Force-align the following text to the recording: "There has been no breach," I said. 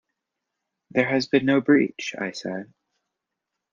"There 0.89 1.07
has 1.07 1.27
been 1.27 1.45
no 1.45 1.61
breach," 1.61 2.15
I 2.17 2.31
said. 2.31 2.73